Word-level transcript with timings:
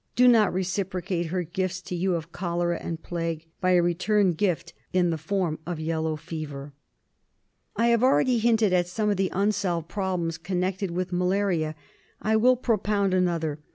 Do 0.15 0.27
not 0.27 0.51
reciprocate 0.51 1.27
her 1.27 1.43
gifts 1.43 1.79
to 1.83 1.93
you 1.95 2.15
of 2.15 2.31
cholera 2.31 2.79
and 2.79 3.03
plague 3.03 3.45
by 3.61 3.73
a 3.73 3.83
return 3.83 4.31
gift 4.33 4.73
in 4.93 5.11
the 5.11 5.17
form 5.19 5.59
of 5.67 5.79
yellow 5.79 6.15
fever. 6.15 6.73
I 7.75 7.89
have 7.89 8.01
already 8.03 8.39
hinted 8.39 8.73
at 8.73 8.87
some 8.87 9.11
of 9.11 9.17
the 9.17 9.29
unsolved 9.31 9.89
prob 9.89 10.21
lems 10.21 10.41
connected 10.41 10.89
with 10.89 11.13
malaria; 11.13 11.75
I 12.19 12.35
will 12.35 12.55
propound 12.55 13.13
another. 13.13 13.59